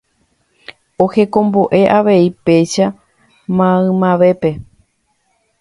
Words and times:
Ehekombo'e 1.03 1.81
avei 1.97 2.25
péicha 2.45 2.87
maymavépe 3.57 4.49